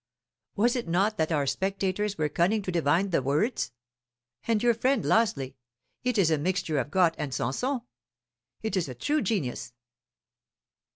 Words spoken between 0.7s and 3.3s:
it not that our spectators were cunning to divine the